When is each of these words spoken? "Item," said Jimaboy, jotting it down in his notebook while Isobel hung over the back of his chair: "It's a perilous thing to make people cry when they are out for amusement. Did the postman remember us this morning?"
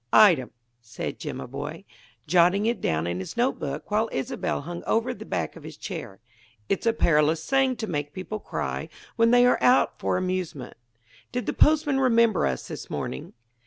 "Item," 0.11 0.49
said 0.81 1.19
Jimaboy, 1.19 1.83
jotting 2.25 2.65
it 2.65 2.81
down 2.81 3.05
in 3.05 3.19
his 3.19 3.37
notebook 3.37 3.91
while 3.91 4.09
Isobel 4.11 4.61
hung 4.61 4.83
over 4.87 5.13
the 5.13 5.27
back 5.27 5.55
of 5.55 5.61
his 5.61 5.77
chair: 5.77 6.19
"It's 6.67 6.87
a 6.87 6.93
perilous 6.93 7.47
thing 7.47 7.75
to 7.75 7.85
make 7.85 8.11
people 8.11 8.39
cry 8.39 8.89
when 9.15 9.29
they 9.29 9.45
are 9.45 9.61
out 9.61 9.99
for 9.99 10.17
amusement. 10.17 10.75
Did 11.31 11.45
the 11.45 11.53
postman 11.53 11.99
remember 11.99 12.47
us 12.47 12.67
this 12.67 12.89
morning?" 12.89 13.33